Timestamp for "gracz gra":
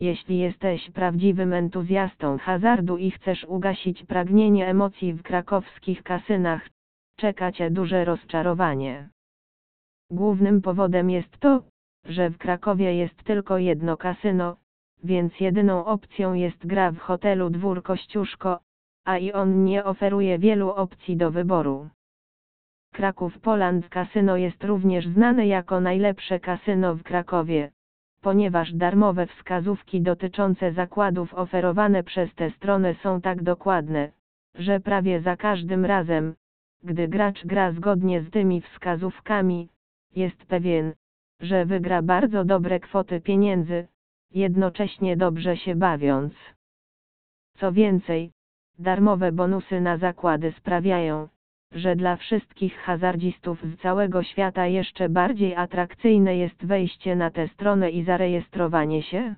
37.08-37.72